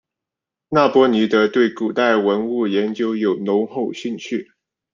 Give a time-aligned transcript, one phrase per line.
[0.69, 4.51] 那波尼德对古代文物研究有浓厚兴趣。